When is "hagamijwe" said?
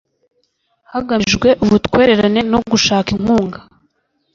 0.91-1.47